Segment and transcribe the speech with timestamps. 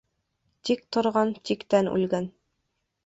[0.69, 2.31] Тик торған тиктән үлгән.